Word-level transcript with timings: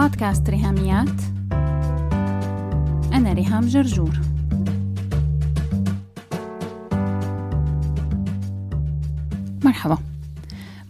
بودكاست 0.00 0.50
ريهاميات. 0.50 1.20
أنا 3.12 3.32
ريهام 3.32 3.66
جرجور. 3.66 4.20
مرحبا. 9.64 9.98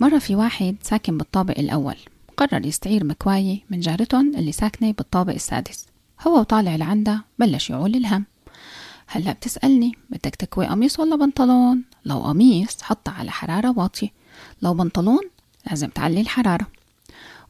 مرة 0.00 0.18
في 0.18 0.34
واحد 0.34 0.76
ساكن 0.82 1.18
بالطابق 1.18 1.58
الأول. 1.58 1.94
قرر 2.36 2.66
يستعير 2.66 3.04
مكواية 3.04 3.60
من 3.70 3.80
جارتهم 3.80 4.36
اللي 4.36 4.52
ساكنة 4.52 4.92
بالطابق 4.92 5.32
السادس. 5.32 5.86
هو 6.26 6.40
وطالع 6.40 6.76
لعندها 6.76 7.24
بلش 7.38 7.70
يعول 7.70 7.94
الهم. 7.94 8.24
هلا 9.06 9.32
بتسألني 9.32 9.92
بدك 10.10 10.34
تكوي 10.34 10.66
قميص 10.66 11.00
ولا 11.00 11.16
بنطلون؟ 11.16 11.82
لو 12.04 12.18
قميص 12.18 12.82
حطها 12.82 13.14
على 13.14 13.30
حرارة 13.30 13.78
واطية. 13.78 14.08
لو 14.62 14.74
بنطلون 14.74 15.22
لازم 15.70 15.88
تعلي 15.88 16.20
الحرارة. 16.20 16.66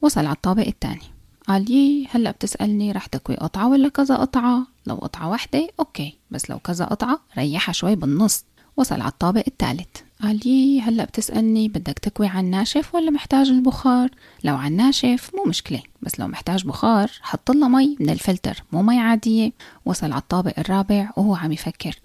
وصل 0.03 0.21
على 0.21 0.33
الطابق 0.33 0.67
الثاني. 0.67 1.20
قال 1.51 1.73
يي 1.73 2.09
هلأ 2.11 2.31
بتسألني 2.31 2.93
رح 2.93 3.07
تكوي 3.07 3.37
قطعة 3.37 3.69
ولا 3.69 3.89
كذا 3.89 4.17
قطعة؟ 4.17 4.67
لو 4.87 4.95
قطعة 4.95 5.29
واحدة 5.29 5.69
okay 5.81 6.17
بس 6.31 6.51
لو 6.51 6.59
كذا 6.59 6.85
قطعة 6.85 7.21
ريحها 7.39 7.73
شوي 7.73 7.97
بالنص. 7.97 8.45
وصل 8.77 9.01
على 9.01 9.09
الطابق 9.09 9.43
الثالث 9.47 9.89
قال 10.23 10.41
لي 10.45 10.81
هلأ 10.81 11.05
بتسألني 11.05 11.69
بدك 11.69 11.99
تكوي 11.99 12.27
على 12.27 12.41
الناشف 12.41 12.95
ولا 12.95 13.11
محتاج 13.11 13.49
البخار؟ 13.49 14.11
لو 14.45 14.57
على 14.57 14.69
الناشف 14.69 15.31
مو 15.35 15.45
مشكلة 15.45 15.83
بس 16.03 16.21
لو 16.21 16.27
محتاج 16.27 16.67
بخار 16.67 17.11
حط 17.21 17.51
لها 17.51 17.69
مي 17.69 17.97
من 18.01 18.11
الفلتر 18.11 18.63
مو 18.73 18.83
مي 18.83 18.99
عادية. 18.99 19.53
وصل 19.85 20.13
على 20.13 20.21
الطابق 20.21 20.59
الرابع 20.59 21.11
وهو 21.17 21.35
عم 21.35 21.53
يفكر 21.53 21.97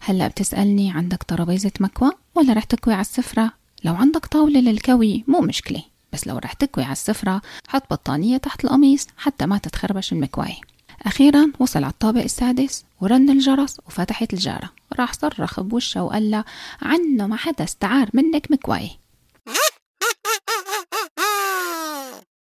هلأ 0.00 0.28
بتسألني 0.28 0.90
عندك 0.90 1.22
ترابيزة 1.22 1.72
مكوى 1.80 2.10
ولا 2.34 2.52
رح 2.52 2.64
تكوي 2.64 2.92
على 2.92 3.00
السفرة؟ 3.00 3.52
لو 3.84 3.94
عندك 3.94 4.26
طاولة 4.26 4.60
للكوي 4.60 5.24
مو 5.28 5.40
مشكلة. 5.40 5.91
بس 6.12 6.26
لو 6.26 6.38
رح 6.38 6.52
تكوي 6.52 6.84
على 6.84 6.92
السفرة 6.92 7.42
حط 7.68 7.82
بطانية 7.90 8.36
تحت 8.36 8.64
القميص 8.64 9.06
حتى 9.16 9.46
ما 9.46 9.58
تتخربش 9.58 10.12
المكواية 10.12 10.60
أخيرا 11.06 11.52
وصل 11.58 11.84
على 11.84 11.92
الطابق 11.92 12.22
السادس 12.22 12.84
ورن 13.00 13.30
الجرس 13.30 13.80
وفتحت 13.86 14.32
الجارة. 14.32 14.70
راح 14.98 15.12
صرخ 15.12 15.60
بوشها 15.60 16.02
وقال 16.02 16.30
لها 16.30 16.44
عنه 16.82 17.26
ما 17.26 17.36
حدا 17.36 17.64
استعار 17.64 18.10
منك 18.14 18.50
مكواية 18.50 18.90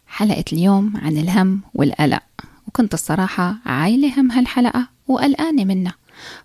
حلقة 0.08 0.46
اليوم 0.54 0.98
عن 0.98 1.18
الهم 1.18 1.62
والقلق 1.74 2.24
وكنت 2.68 2.94
الصراحة 2.94 3.56
عايلة 3.66 4.20
هم 4.20 4.32
هالحلقة 4.32 4.88
وقلقانة 5.08 5.66
منها. 5.66 5.94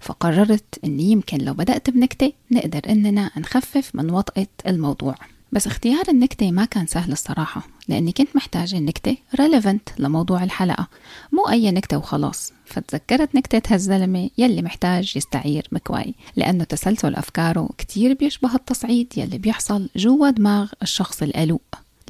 فقررت 0.01 0.79
أني 0.85 1.03
يمكن 1.03 1.39
لو 1.39 1.55
بدأت 1.55 1.91
بنكتة 1.91 2.33
نقدر 2.51 2.81
أننا 2.89 3.31
نخفف 3.37 3.95
من 3.95 4.11
وطأة 4.11 4.47
الموضوع. 4.67 5.15
بس 5.53 5.67
اختيار 5.67 6.05
النكتة 6.09 6.51
ما 6.51 6.65
كان 6.65 6.87
سهل 6.87 7.13
الصراحة 7.13 7.63
لأني 7.89 8.13
كنت 8.13 8.37
محتاجة 8.37 8.79
نكتة 8.79 9.17
relevant 9.37 9.99
لموضوع 9.99 10.45
الحلقة 10.45 10.89
مو 11.33 11.49
أي 11.49 11.71
نكتة 11.71 11.99
وخلاص. 11.99 12.53
فتذكرت 12.65 13.35
نكتة 13.35 13.75
هالزلمة 13.75 14.31
يلي 14.39 14.63
محتاج 14.63 15.17
يستعير 15.17 15.69
مكواي 15.73 16.15
لأنه 16.37 16.65
تسلسل 16.65 17.15
أفكاره 17.15 17.69
كتير 17.79 18.15
بيشبه 18.15 18.55
التصعيد 18.55 19.13
يلي 19.17 19.39
بيحصل 19.39 19.89
جوا 19.97 20.31
دماغ 20.31 20.73
الشخص 20.83 21.23
القلوق 21.23 21.63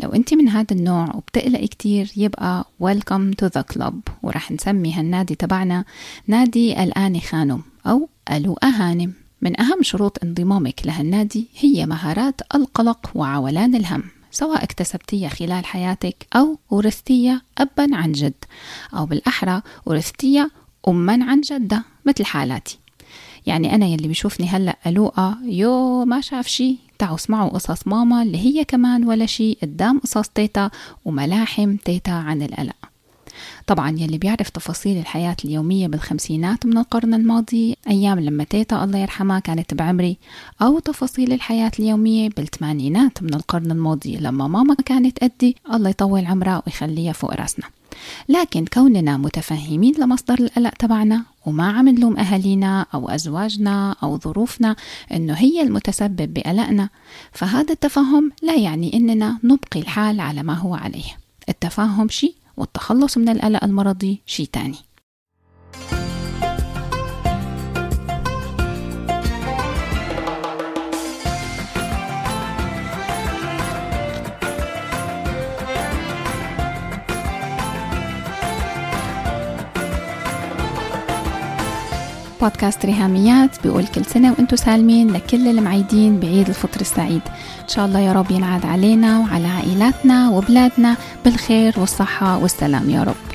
لو 0.02 0.12
انت 0.12 0.34
من 0.34 0.48
هذا 0.48 0.66
النوع 0.72 1.14
وبتقلق 1.14 1.60
كتير 1.60 2.12
يبقى 2.16 2.66
welcome 2.82 3.34
to 3.44 3.48
the 3.58 3.62
club. 3.74 3.94
ورح 4.22 4.50
نسمي 4.52 4.92
هالنادي 4.94 5.34
تبعنا 5.34 5.84
نادي 6.26 6.74
قلقانة 6.74 7.20
خانم 7.20 7.62
أو 7.86 8.08
قلوقة 8.28 8.68
هانم 8.68 9.12
من 9.42 9.60
أهم 9.60 9.82
شروط 9.82 10.18
انضمامك 10.24 10.80
لهالنادي 10.86 11.48
هي 11.58 11.86
مهارات 11.86 12.40
القلق 12.54 13.10
وعولان 13.14 13.74
الهم 13.74 14.02
سواء 14.30 14.62
اكتسبتيها 14.62 15.28
خلال 15.28 15.64
حياتك 15.64 16.26
أو 16.36 16.58
ورثتيها 16.70 17.42
أبا 17.58 17.96
عن 17.96 18.12
جد 18.12 18.44
أو 18.96 19.06
بالأحرى 19.06 19.62
ورثتيها 19.86 20.50
أما 20.88 21.24
عن 21.24 21.40
جدة 21.40 21.84
مثل 22.06 22.24
حالاتي. 22.24 22.78
يعني 23.46 23.74
أنا 23.74 23.86
يلي 23.86 24.08
بيشوفني 24.08 24.46
هلأ 24.46 24.76
قلوقة 24.86 25.38
يو 25.42 26.04
ما 26.04 26.20
شاف 26.20 26.46
شي 26.46 26.76
تعوا 26.98 27.14
اسمعوا 27.14 27.50
قصص 27.50 27.86
ماما 27.86 28.22
اللي 28.22 28.38
هي 28.38 28.64
كمان 28.64 29.04
ولا 29.04 29.26
شي 29.26 29.56
قدام 29.62 29.98
قصص 29.98 30.28
تيتا 30.28 30.70
وملاحم 31.04 31.76
تيتا 31.76 32.10
عن 32.10 32.42
القلق. 32.42 32.89
طبعا 33.66 33.90
يلي 33.90 34.18
بيعرف 34.18 34.48
تفاصيل 34.48 34.98
الحياة 34.98 35.36
اليومية 35.44 35.86
بالخمسينات 35.86 36.66
من 36.66 36.78
القرن 36.78 37.14
الماضي 37.14 37.76
أيام 37.88 38.20
لما 38.20 38.44
تيتا 38.44 38.84
الله 38.84 38.98
يرحمها 38.98 39.38
كانت 39.38 39.74
بعمري 39.74 40.16
أو 40.62 40.78
تفاصيل 40.78 41.32
الحياة 41.32 41.72
اليومية 41.78 42.28
بالثمانينات 42.28 43.22
من 43.22 43.34
القرن 43.34 43.70
الماضي 43.70 44.16
لما 44.16 44.48
ماما 44.48 44.74
كانت 44.74 45.24
قدي 45.24 45.56
الله 45.74 45.90
يطول 45.90 46.26
عمرها 46.26 46.62
ويخليها 46.66 47.12
فوق 47.12 47.34
راسنا. 47.34 47.66
لكن 48.28 48.64
كوننا 48.66 49.16
متفهمين 49.16 49.94
لمصدر 49.98 50.34
القلق 50.34 50.70
تبعنا 50.70 51.24
وما 51.46 51.70
عم 51.72 51.88
نلوم 51.88 52.18
أهالينا 52.18 52.86
أو 52.94 53.08
أزواجنا 53.08 53.96
أو 54.02 54.18
ظروفنا 54.18 54.76
إنه 55.12 55.34
هي 55.34 55.62
المتسبب 55.62 56.34
بقلقنا 56.34 56.88
فهذا 57.32 57.72
التفهم 57.72 58.32
لا 58.42 58.54
يعني 58.56 58.94
إننا 58.94 59.38
نبقي 59.44 59.80
الحال 59.80 60.20
على 60.20 60.42
ما 60.42 60.54
هو 60.54 60.74
عليه. 60.74 61.16
التفاهم 61.48 62.08
شيء 62.08 62.34
والتخلص 62.60 63.18
من 63.18 63.28
القلق 63.28 63.64
المرضي 63.64 64.22
شيء 64.26 64.46
تاني. 64.52 64.76
بودكاست 82.40 82.86
ريهاميات 82.86 83.50
بيقول 83.62 83.86
كل 83.86 84.04
سنة 84.04 84.32
وأنتم 84.32 84.56
سالمين 84.56 85.12
لكل 85.12 85.48
المعيدين 85.48 86.20
بعيد 86.20 86.48
الفطر 86.48 86.80
السعيد. 86.80 87.20
إن 87.62 87.68
شاء 87.68 87.86
الله 87.86 88.00
يا 88.00 88.12
رب 88.12 88.30
ينعاد 88.30 88.66
علينا 88.66 89.18
وعلى 89.18 89.46
عائلاتنا 89.46 90.30
وبلادنا 90.30 90.96
بالخير 91.24 91.74
والصحة 91.80 92.38
والسلام 92.38 92.90
يا 92.90 93.02
رب. 93.02 93.29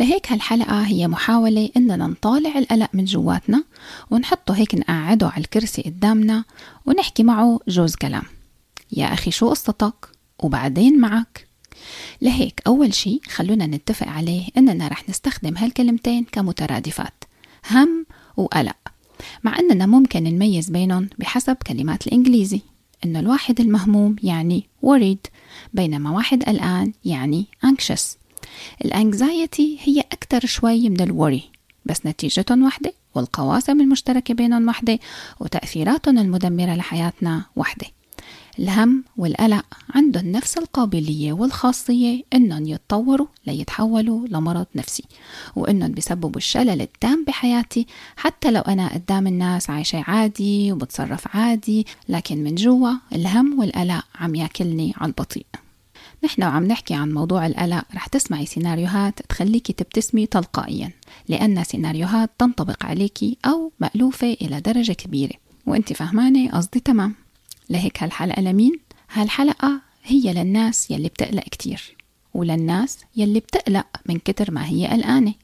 لهيك 0.00 0.32
هالحلقة 0.32 0.82
هي 0.82 1.08
محاولة 1.08 1.70
إننا 1.76 2.06
نطالع 2.06 2.58
القلق 2.58 2.88
من 2.92 3.04
جواتنا 3.04 3.64
ونحطه 4.10 4.54
هيك 4.54 4.74
نقعده 4.74 5.28
على 5.28 5.44
الكرسي 5.44 5.82
قدامنا 5.82 6.44
ونحكي 6.86 7.22
معه 7.22 7.60
جوز 7.68 7.94
كلام 7.96 8.22
يا 8.92 9.12
أخي 9.12 9.30
شو 9.30 9.50
قصتك؟ 9.50 10.08
وبعدين 10.38 11.00
معك؟ 11.00 11.48
لهيك 12.22 12.62
أول 12.66 12.94
شي 12.94 13.20
خلونا 13.26 13.66
نتفق 13.66 14.08
عليه 14.08 14.48
إننا 14.56 14.88
رح 14.88 15.08
نستخدم 15.08 15.56
هالكلمتين 15.56 16.24
كمترادفات 16.32 17.24
هم 17.70 18.06
وقلق 18.36 18.76
مع 19.44 19.58
إننا 19.58 19.86
ممكن 19.86 20.22
نميز 20.22 20.70
بينهم 20.70 21.08
بحسب 21.18 21.56
كلمات 21.66 22.06
الإنجليزي 22.06 22.60
إنه 23.04 23.20
الواحد 23.20 23.60
المهموم 23.60 24.16
يعني 24.22 24.68
worried 24.86 25.30
بينما 25.74 26.10
واحد 26.10 26.42
قلقان 26.44 26.92
يعني 27.04 27.46
anxious 27.66 28.19
الأنكزايتي 28.84 29.78
هي 29.82 30.00
أكثر 30.00 30.46
شوي 30.46 30.88
من 30.88 31.00
الوري 31.00 31.42
بس 31.84 32.06
نتيجتهم 32.06 32.62
واحدة 32.62 32.92
والقواسم 33.14 33.80
المشتركة 33.80 34.34
بينهم 34.34 34.66
واحدة 34.66 34.98
وتأثيراتهم 35.40 36.18
المدمرة 36.18 36.74
لحياتنا 36.74 37.44
واحدة. 37.56 37.86
الهم 38.58 39.04
والقلق 39.16 39.64
عندهم 39.94 40.32
نفس 40.32 40.58
القابلية 40.58 41.32
والخاصية 41.32 42.22
إنهم 42.34 42.66
يتطوروا 42.66 43.26
ليتحولوا 43.46 44.26
لمرض 44.28 44.66
نفسي 44.74 45.04
وإنهم 45.56 45.92
بيسببوا 45.92 46.36
الشلل 46.36 46.80
التام 46.80 47.24
بحياتي. 47.24 47.86
حتى 48.16 48.50
لو 48.50 48.60
أنا 48.60 48.94
قدام 48.94 49.26
الناس 49.26 49.70
عايشة 49.70 50.04
عادي 50.06 50.72
وبتصرف 50.72 51.36
عادي 51.36 51.86
لكن 52.08 52.44
من 52.44 52.54
جوا 52.54 52.92
الهم 53.12 53.60
والقلق 53.60 54.04
عم 54.14 54.34
ياكلني 54.34 54.94
على 54.96 55.08
البطيء. 55.08 55.46
نحن 56.24 56.42
وعم 56.42 56.64
نحكي 56.64 56.94
عن 56.94 57.12
موضوع 57.12 57.46
القلق 57.46 57.84
رح 57.94 58.06
تسمعي 58.06 58.46
سيناريوهات 58.46 59.22
تخليكي 59.28 59.72
تبتسمي 59.72 60.26
تلقائيا 60.26 60.90
لأن 61.28 61.64
سيناريوهات 61.64 62.30
تنطبق 62.38 62.84
عليكي 62.86 63.36
أو 63.44 63.72
مألوفة 63.80 64.32
إلى 64.32 64.60
درجة 64.60 64.92
كبيرة. 64.92 65.34
وأنت 65.66 65.92
فهمانة؟ 65.92 66.50
قصدي 66.50 66.80
تمام. 66.80 67.14
لهيك 67.70 68.02
هالحلقة 68.02 68.42
لمين؟ 68.42 68.72
هالحلقة 69.12 69.80
هي 70.04 70.32
للناس 70.32 70.90
يلي 70.90 71.08
بتقلق 71.08 71.44
كتير 71.44 71.96
وللناس 72.34 72.98
يلي 73.16 73.40
بتقلق 73.40 73.86
من 74.06 74.18
كتر 74.18 74.50
ما 74.50 74.66
هي 74.66 74.86
قلقانة 74.86 75.34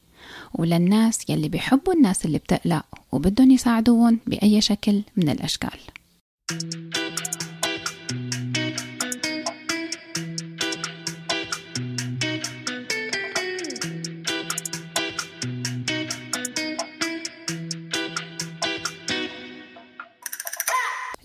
وللناس 0.53 1.29
يلي 1.29 1.49
بيحبوا 1.49 1.93
الناس 1.93 2.25
اللي 2.25 2.37
بتقلق 2.37 2.85
وبدهم 3.11 3.51
يساعدوهم 3.51 4.19
بأي 4.27 4.61
شكل 4.61 5.01
من 5.17 5.29
الأشكال. 5.29 5.79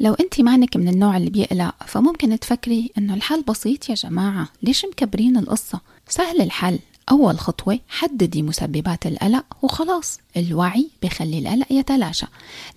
لو 0.03 0.15
انت 0.15 0.41
مانك 0.41 0.77
من 0.77 0.89
النوع 0.89 1.17
اللي 1.17 1.31
بيقلق 1.31 1.75
فممكن 1.87 2.39
تفكري 2.39 2.91
إنه 2.99 3.15
الحل 3.15 3.43
بسيط 3.43 3.89
يا 3.89 3.95
جماعة. 3.95 4.49
ليش 4.63 4.85
مكبرين 4.85 5.37
القصة؟ 5.37 5.81
سهل 6.09 6.41
الحل. 6.41 6.79
أول 7.11 7.39
خطوة 7.39 7.81
حددي 7.89 8.43
مسببات 8.43 9.07
القلق 9.07 9.45
وخلاص. 9.63 10.19
الوعي 10.37 10.91
بخلي 11.03 11.39
القلق 11.39 11.73
يتلاشى. 11.73 12.27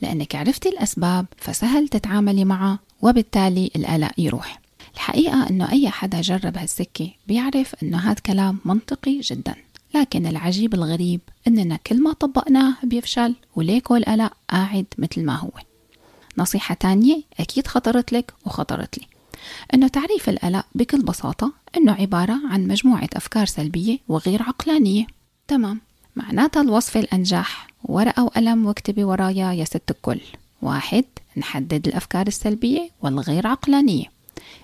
لأنك 0.02 0.36
عرفتي 0.36 0.70
الأسباب 0.70 1.26
فسهل 1.38 1.88
تتعاملي 1.88 2.46
معه 2.46 2.80
وبالتالي 3.02 3.72
القلق 3.76 4.12
يروح. 4.18 4.62
الحقيقة 4.94 5.50
أنه 5.50 5.72
أي 5.72 5.90
حدا 5.90 6.22
جرب 6.22 6.58
هالسكة 6.58 7.10
بيعرف 7.28 7.76
أنه 7.84 7.98
هذا 7.98 8.20
كلام 8.26 8.60
منطقي 8.66 9.20
جدا. 9.20 9.56
لكن 9.96 10.28
العجيب 10.28 10.74
الغريب 10.74 11.22
أننا 11.48 11.76
كل 11.76 12.02
ما 12.02 12.14
طبقناه 12.14 12.76
بيفشل 12.84 13.36
وليكو 13.56 13.96
القلق 13.96 14.34
قاعد 14.50 14.86
مثل 14.98 15.26
ما 15.26 15.36
هو. 15.36 15.52
نصيحة 16.38 16.76
تانية 16.76 17.22
أكيد 17.40 17.68
خطرت 17.68 18.14
لك 18.14 18.34
وخطرت 18.46 18.98
لي. 18.98 19.08
أنه 19.74 19.88
تعريف 19.88 20.30
القلق 20.30 20.66
بكل 20.76 21.02
بساطة 21.02 21.54
أنه 21.78 21.94
عبارة 21.94 22.40
عن 22.50 22.68
مجموعة 22.68 23.10
أفكار 23.14 23.46
سلبية 23.46 24.00
وغير 24.08 24.44
عقلانية. 24.44 25.08
تمام. 25.48 25.82
معناتها 26.16 26.62
الوصفة 26.62 27.00
الأنجح 27.00 27.68
ورقة 27.84 28.24
وقلم 28.24 28.66
واكتبي 28.66 29.04
ورايا 29.04 29.54
يا 29.54 29.66
ست 29.66 29.92
الكل. 29.92 30.20
واحد 30.62 31.06
نحدد 31.38 31.88
الأفكار 31.88 32.28
السلبية 32.28 32.90
والغير 33.02 33.48
عقلانية. 33.48 34.06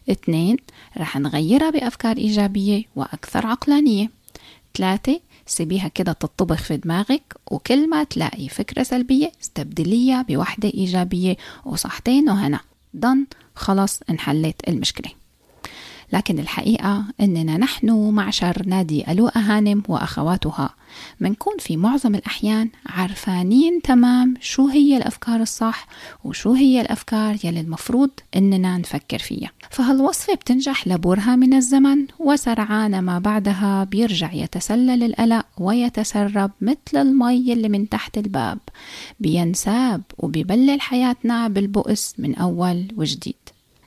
اثنين 0.10 0.58
رح 0.98 1.18
نغيرها 1.18 1.70
بأفكار 1.70 2.18
إيجابية 2.18 2.84
وأكثر 2.96 3.48
عقلانية. 3.48 4.10
ثلاثة 4.78 5.20
سيبيها 5.46 5.88
كده 5.88 6.12
تطبخ 6.14 6.64
في 6.64 6.78
دماغك 6.78 7.36
وكل 7.52 7.90
ما 7.90 8.04
تلاقي 8.04 8.50
فكرة 8.50 8.84
سلبية 8.84 9.32
استبدليها 9.42 10.22
بوحدة 10.22 10.70
إيجابية 10.70 11.38
وصحتين 11.66 12.30
وهنا 12.30 12.60
ضن 12.98 13.26
خلاص 13.56 14.00
انحلت 14.10 14.70
المشكلة. 14.70 15.21
لكن 16.14 16.40
الحقيقة 16.40 17.06
أننا 17.22 17.58
نحن 17.58 18.10
معشر 18.12 18.64
نادي 18.66 19.12
ألوء 19.12 19.38
هانم 19.38 19.84
وأخواتها. 19.88 20.76
منكون 21.20 21.54
في 21.60 21.78
معظم 21.78 22.16
الأحيان 22.16 22.70
عارفانين 22.86 23.82
تمام 23.82 24.34
شو 24.42 24.68
هي 24.68 24.98
الأفكار 24.98 25.42
الصح 25.42 25.88
وشو 26.24 26.54
هي 26.54 26.82
الأفكار 26.82 27.38
يلي 27.44 27.60
المفروض 27.60 28.10
أننا 28.36 28.78
نفكر 28.78 29.20
فيها. 29.20 29.52
فهالوصفة 29.70 30.34
بتنجح 30.34 30.88
لبورها 30.88 31.36
من 31.36 31.54
الزمن؟ 31.54 32.08
وسرعان 32.20 33.00
ما 33.00 33.20
بعدها 33.20 33.84
بيرجع 33.84 34.34
يتسلل 34.34 35.04
القلق 35.04 35.46
ويتسرب 35.58 36.52
مثل 36.62 36.78
المي 36.96 37.54
اللي 37.54 37.70
من 37.70 37.90
تحت 37.90 38.18
الباب. 38.18 38.60
بينساب 39.20 40.02
وبيبلل 40.18 40.82
حياتنا 40.82 41.48
بالبؤس 41.48 42.16
من 42.18 42.36
أول 42.36 42.88
وجديد. 42.98 43.41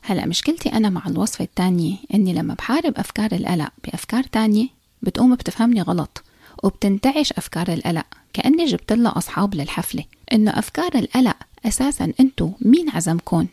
هلا 0.07 0.27
مشكلتي 0.27 0.69
أنا 0.73 0.91
مع 0.91 1.03
الوصفة 1.07 1.45
التانية 1.45 1.97
إني 2.15 2.33
لما 2.33 2.55
بحارب 2.55 2.93
أفكار 2.97 3.33
القلق 3.33 3.69
بأفكار 3.85 4.23
تانية 4.23 4.69
بتقوم 5.03 5.35
بتفهمني 5.35 5.83
غلط 5.83 6.23
وبتنتعش 6.65 7.33
أفكار 7.33 7.73
القلق 7.73 8.07
كأني 8.33 8.65
جبت 8.65 8.93
لها 8.93 9.19
أصحاب 9.19 9.55
للحفلة. 9.55 10.05
إنه 10.33 10.59
أفكار 10.59 10.95
القلق 10.95 11.37
أساسا 11.67 12.13
أنتو 12.21 12.51
مين 12.61 12.91
عزمكن 12.91 13.47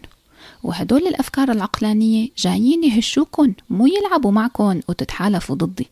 وهدول 0.64 1.08
الأفكار 1.08 1.52
العقلانية 1.52 2.30
جايين 2.38 2.84
يهشوكن 2.84 3.54
مو 3.70 3.88
يلعبوا 3.88 4.32
معكن 4.32 4.82
وتتحالفوا 4.90 5.56
ضدي. 5.56 5.88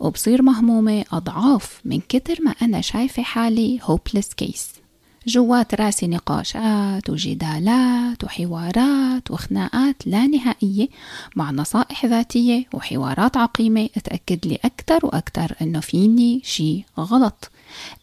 وبصير 0.00 0.42
مهمومة 0.42 1.04
أضعاف 1.12 1.80
من 1.84 2.00
كتر 2.08 2.36
ما 2.42 2.54
أنا 2.62 2.80
شايفة 2.80 3.22
حالي 3.22 3.80
hopeless 3.80 4.44
case. 4.44 4.83
جوات 5.26 5.74
راسي 5.74 6.06
نقاشات 6.06 7.10
وجدالات 7.10 8.24
وحوارات 8.24 9.30
وخناقات 9.30 10.06
لا 10.06 10.26
نهائية 10.26 10.88
مع 11.36 11.50
نصائح 11.50 12.04
ذاتية 12.04 12.64
وحوارات 12.72 13.36
عقيمة. 13.36 13.86
تأكد 14.04 14.46
لي 14.46 14.58
أكتر 14.64 15.06
وأكتر 15.06 15.56
إنه 15.62 15.80
فيني 15.80 16.40
شي 16.44 16.84
غلط. 16.98 17.50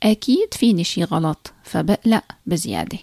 أكيد 0.04 0.54
فيني 0.54 0.84
شي 0.84 1.04
غلط 1.04 1.54
فبقلق 1.64 2.24
بزيادة. 2.46 2.98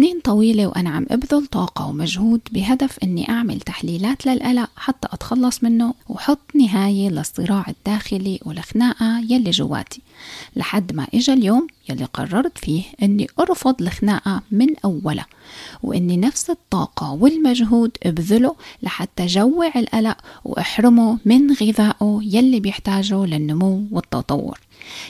سنين 0.00 0.20
طويلة 0.20 0.66
وأنا 0.66 0.90
عم 0.90 1.06
أبذل 1.10 1.46
طاقة 1.46 1.86
ومجهود 1.86 2.40
بهدف 2.52 2.98
أني 3.02 3.28
أعمل 3.28 3.60
تحليلات 3.60 4.26
للقلق 4.26 4.70
حتى 4.76 5.08
أتخلص 5.12 5.64
منه 5.64 5.94
وحط 6.08 6.38
نهاية 6.54 7.08
للصراع 7.08 7.64
الداخلي 7.68 8.40
والخناقة 8.44 9.18
يلي 9.18 9.50
جواتي 9.50 10.00
لحد 10.56 10.92
ما 10.92 11.06
إجا 11.14 11.32
اليوم 11.32 11.66
يلي 11.88 12.04
قررت 12.04 12.58
فيه 12.58 12.82
أني 13.02 13.26
أرفض 13.40 13.82
الخناقة 13.82 14.42
من 14.50 14.68
أولها 14.84 15.26
وأني 15.82 16.16
نفس 16.16 16.50
الطاقة 16.50 17.12
والمجهود 17.12 17.90
أبذله 18.02 18.54
لحتى 18.82 19.26
جوع 19.26 19.72
القلق 19.76 20.16
وأحرمه 20.44 21.18
من 21.24 21.52
غذائه 21.52 22.20
يلي 22.22 22.60
بيحتاجه 22.60 23.24
للنمو 23.26 23.86
والتطور. 23.90 24.58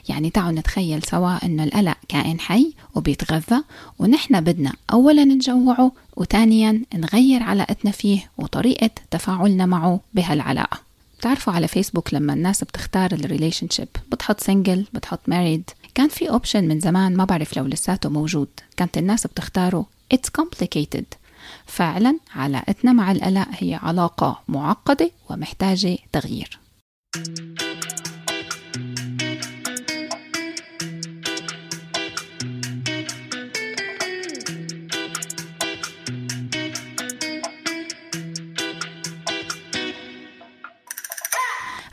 يعني 0.08 0.30
تعالوا 0.30 0.60
نتخيل 0.60 1.02
سوا 1.02 1.44
إنه 1.44 1.64
القلق 1.64 1.96
كائن 2.08 2.40
حي 2.40 2.74
وبيتغذى 2.94 3.62
ونحن 3.98 4.40
بدنا 4.40 4.72
اولا 4.92 5.24
نجوعه 5.24 5.92
وثانيا 6.16 6.82
نغير 6.94 7.42
علاقتنا 7.42 7.90
فيه 7.90 8.30
وطريقة 8.38 8.90
تفاعلنا 9.10 9.66
معه 9.66 10.00
بهالعلاقة. 10.14 10.80
بتعرفوا 11.18 11.52
على 11.52 11.68
فيسبوك 11.68 12.14
لما 12.14 12.32
الناس 12.32 12.64
بتختار 12.64 13.12
ال 13.12 13.68
relationship 13.70 13.88
بتحط 14.12 14.40
single 14.40 14.86
بتحط 14.92 15.20
married 15.26 15.70
كان 15.94 16.08
في 16.08 16.30
option 16.30 16.68
من 16.68 16.80
زمان 16.80 17.16
ما 17.16 17.24
بعرف 17.24 17.56
لو 17.56 17.66
لساته 17.66 18.08
موجود 18.08 18.48
كانت 18.76 18.98
الناس 18.98 19.26
بتختاره 19.26 19.86
it's 20.14 20.42
complicated. 20.42 21.04
فعلا 21.66 22.18
علاقتنا 22.34 22.92
مع 22.92 23.12
القلق 23.12 23.46
هي 23.50 23.74
علاقة 23.82 24.40
معقدة 24.48 25.10
ومحتاجة 25.30 25.98
تغيير. 26.12 26.58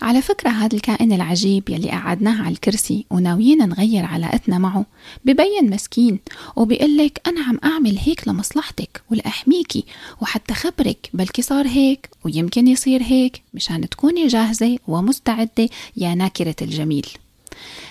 على 0.07 0.21
فكرة 0.21 0.49
هذا 0.49 0.75
الكائن 0.75 1.13
العجيب 1.13 1.69
يلي 1.69 1.89
قعدناه 1.89 2.41
على 2.43 2.53
الكرسي 2.53 3.05
وناويين 3.09 3.69
نغير 3.69 4.05
علاقتنا 4.05 4.57
معه. 4.57 4.85
ببين 5.25 5.69
مسكين 5.69 6.19
وبيقلك 6.55 7.21
أنا 7.27 7.41
عم 7.41 7.59
أعمل 7.63 7.97
هيك 7.97 8.27
لمصلحتك 8.27 9.01
ولأحميكي 9.11 9.85
وحتى 10.21 10.53
خبرك 10.53 11.09
بلكي 11.13 11.41
صار 11.41 11.67
هيك 11.67 12.09
ويمكن 12.23 12.67
يصير 12.67 13.03
هيك 13.03 13.41
مشان 13.53 13.89
تكوني 13.89 14.27
جاهزة 14.27 14.77
ومستعدة 14.87 15.69
يا 15.97 16.15
ناكرة 16.15 16.55
الجميل. 16.61 17.07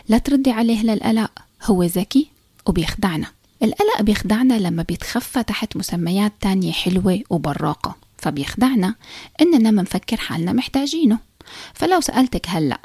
لا 0.08 0.18
تردي 0.18 0.50
عليه 0.50 0.82
للقلق 0.82 1.30
هو 1.64 1.82
ذكي 1.82 2.26
وبيخدعنا. 2.66 3.26
القلق 3.62 4.02
بيخدعنا 4.02 4.54
لما 4.54 4.82
بيتخفى 4.82 5.42
تحت 5.42 5.76
مسميات 5.76 6.32
تانية 6.40 6.72
حلوة 6.72 7.20
وبراقة 7.30 7.96
فبيخدعنا 8.18 8.94
إننا 9.40 9.70
منفكر 9.70 10.16
حالنا 10.16 10.52
محتاجينه. 10.52 11.35
فلو 11.74 12.00
سألتك 12.00 12.46
هلأ 12.48 12.80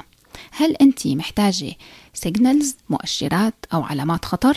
هل 0.50 0.76
أنت 0.76 1.06
محتاجة 1.06 1.72
signals 2.14 2.76
مؤشرات 2.90 3.54
أو 3.74 3.82
علامات 3.82 4.24
خطر؟ 4.24 4.56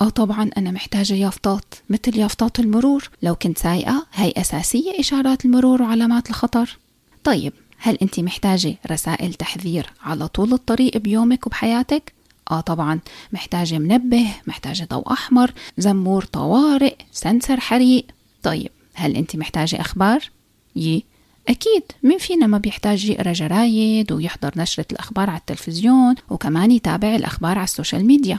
آه 0.00 0.08
طبعا 0.08 0.50
أنا 0.56 0.70
محتاجة 0.70 1.14
يافطات 1.14 1.74
مثل 1.90 2.18
يافطات 2.18 2.60
المرور 2.60 3.10
لو 3.22 3.34
كنت 3.34 3.58
سايقة 3.58 4.06
هي 4.12 4.32
أساسية 4.36 5.00
إشارات 5.00 5.44
المرور 5.44 5.82
وعلامات 5.82 6.30
الخطر 6.30 6.78
طيب 7.24 7.52
هل 7.78 7.98
أنت 8.02 8.20
محتاجة 8.20 8.74
رسائل 8.90 9.34
تحذير 9.34 9.92
على 10.02 10.28
طول 10.28 10.52
الطريق 10.52 10.96
بيومك 10.96 11.46
وبحياتك؟ 11.46 12.12
آه 12.50 12.60
طبعا 12.60 13.00
محتاجة 13.32 13.78
منبه 13.78 14.26
محتاجة 14.46 14.84
ضوء 14.90 15.12
أحمر 15.12 15.52
زمور 15.78 16.24
طوارئ 16.24 16.96
sensor 17.12 17.60
حريق 17.60 18.06
طيب 18.42 18.70
هل 18.94 19.16
أنت 19.16 19.36
محتاجة 19.36 19.80
أخبار؟ 19.80 20.30
يي 20.76 21.04
أكيد 21.48 21.82
مين 22.02 22.18
فينا 22.18 22.46
ما 22.46 22.58
بيحتاج 22.58 23.04
يقرأ 23.04 23.32
جرايد 23.32 24.12
ويحضر 24.12 24.52
نشرة 24.56 24.86
الأخبار 24.92 25.30
على 25.30 25.38
التلفزيون 25.38 26.14
وكمان 26.30 26.70
يتابع 26.70 27.16
الأخبار 27.16 27.58
على 27.58 27.64
ال 27.64 27.70
social 27.70 28.04
media. 28.06 28.38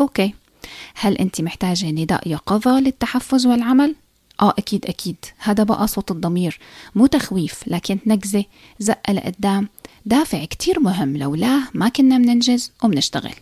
okay. 0.00 0.34
هل 0.94 1.18
أنت 1.18 1.40
محتاجة 1.40 1.90
نداء 1.90 2.28
يقظة 2.28 2.80
للتحفز 2.80 3.46
والعمل؟ 3.46 3.94
آه 4.42 4.54
أكيد 4.58 4.86
أكيد. 4.86 5.16
هذا 5.38 5.64
بقى 5.64 5.86
صوت 5.86 6.10
الضمير. 6.10 6.58
مو 6.94 7.06
تخويف 7.06 7.62
لكن 7.66 7.98
نقزة 8.06 8.44
زقة 8.78 9.12
لقدام. 9.12 9.68
دافع 10.06 10.44
كتير 10.44 10.80
مهم 10.80 11.16
لولاه 11.16 11.62
ما 11.74 11.88
كنا 11.88 12.18
مننجز 12.18 12.72
ومنشتغل. 12.84 13.34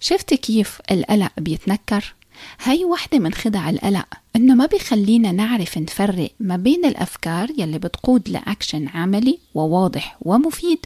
شفتي 0.00 0.36
كيف 0.36 0.80
القلق 0.90 1.32
بيتنكر؟ 1.38 2.14
هاي 2.62 2.84
وحدة 2.84 3.18
من 3.18 3.32
خدع 3.32 3.70
القلق 3.70 4.06
إنه 4.36 4.54
ما 4.54 4.66
بيخلينا 4.66 5.32
نعرف 5.32 5.78
نفرق 5.78 6.30
ما 6.40 6.56
بين 6.56 6.84
الأفكار 6.84 7.50
يلي 7.58 7.78
بتقود 7.78 8.28
لأكشن 8.28 8.88
عملي 8.88 9.38
وواضح 9.54 10.16
ومفيد 10.22 10.78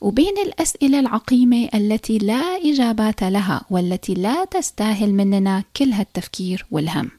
وبين 0.00 0.38
الأسئلة 0.46 1.00
العقيمة 1.00 1.68
التي 1.74 2.18
لا 2.18 2.42
إجابات 2.64 3.22
لها 3.22 3.64
والتي 3.70 4.14
لا 4.14 4.44
تستاهل 4.44 5.12
مننا 5.14 5.64
كل 5.76 5.92
هالتفكير 5.92 6.66
والهم. 6.70 7.10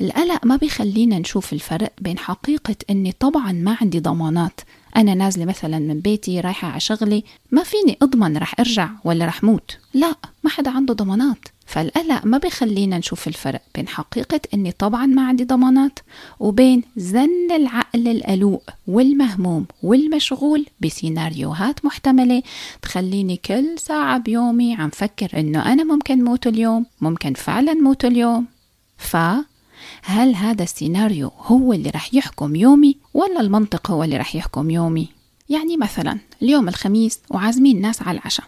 القلق 0.00 0.46
ما 0.46 0.56
بيخلينا 0.56 1.18
نشوف 1.18 1.52
الفرق 1.52 1.92
بين 2.00 2.18
حقيقة 2.18 2.76
إني 2.90 3.12
طبعا 3.12 3.52
ما 3.52 3.76
عندي 3.80 4.00
ضمانات 4.00 4.60
أنا 4.96 5.14
نازلة 5.14 5.44
مثلا 5.44 5.78
من 5.78 6.00
بيتي 6.00 6.40
رايحة 6.40 6.68
على 6.68 6.80
شغلي 6.80 7.24
ما 7.50 7.62
فيني 7.62 7.98
أضمن 8.02 8.36
رح 8.36 8.54
أرجع 8.60 8.90
ولا 9.04 9.26
رح 9.26 9.44
موت 9.44 9.78
لا 9.94 10.14
ما 10.44 10.50
حدا 10.50 10.70
عنده 10.70 10.94
ضمانات. 10.94 11.38
فالقلق 11.70 12.26
ما 12.26 12.38
بيخلينا 12.38 12.98
نشوف 12.98 13.28
الفرق 13.28 13.62
بين 13.74 13.88
حقيقة 13.88 14.40
إني 14.54 14.72
طبعا 14.72 15.06
ما 15.06 15.26
عندي 15.26 15.44
ضمانات 15.44 15.98
وبين 16.40 16.82
زن 16.96 17.50
العقل 17.50 18.08
القلوق 18.08 18.70
والمهموم 18.86 19.66
والمشغول 19.82 20.66
بسيناريوهات 20.80 21.84
محتملة 21.84 22.42
تخليني 22.82 23.36
كل 23.36 23.78
ساعة 23.78 24.18
بيومي 24.18 24.74
عم 24.74 24.90
فكر 24.90 25.40
إنه 25.40 25.72
أنا 25.72 25.84
ممكن 25.84 26.24
موت 26.24 26.46
اليوم 26.46 26.86
ممكن 27.00 27.34
فعلا 27.34 27.74
موت 27.74 28.04
اليوم. 28.04 28.46
ف 28.98 29.16
هل 30.02 30.34
هذا 30.34 30.62
السيناريو 30.62 31.32
هو 31.38 31.72
اللي 31.72 31.90
رح 31.90 32.14
يحكم 32.14 32.56
يومي 32.56 32.96
ولا 33.14 33.40
المنطق 33.40 33.90
هو 33.90 34.04
اللي 34.04 34.16
رح 34.16 34.36
يحكم 34.36 34.70
يومي؟ 34.70 35.08
يعني 35.48 35.76
مثلا 35.76 36.18
اليوم 36.42 36.68
الخميس 36.68 37.20
وعازمين 37.30 37.80
ناس 37.80 38.02
على 38.02 38.18
العشاء 38.18 38.46